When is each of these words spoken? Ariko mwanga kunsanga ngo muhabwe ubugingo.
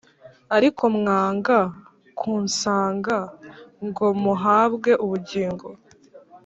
Ariko 0.55 0.83
mwanga 0.97 1.57
kunsanga 2.19 3.17
ngo 3.85 4.07
muhabwe 4.23 4.91
ubugingo. 5.03 5.67